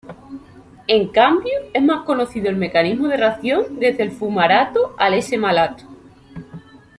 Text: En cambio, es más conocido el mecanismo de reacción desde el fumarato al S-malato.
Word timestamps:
En 0.87 1.09
cambio, 1.09 1.51
es 1.75 1.83
más 1.83 2.05
conocido 2.05 2.49
el 2.49 2.55
mecanismo 2.55 3.07
de 3.07 3.17
reacción 3.17 3.77
desde 3.79 4.01
el 4.01 4.09
fumarato 4.09 4.95
al 4.97 5.13
S-malato. 5.13 5.83